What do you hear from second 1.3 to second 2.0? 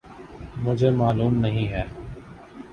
نہیں ہے۔